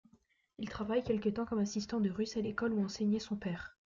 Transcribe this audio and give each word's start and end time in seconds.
Il 0.57 0.67
travaille 0.67 1.03
quelque 1.03 1.29
temps 1.29 1.45
comme 1.45 1.59
assistant 1.59 1.99
de 1.99 2.09
russe 2.09 2.35
à 2.35 2.41
l'école 2.41 2.73
où 2.73 2.83
enseignait 2.83 3.19
son 3.19 3.35
père. 3.35 3.77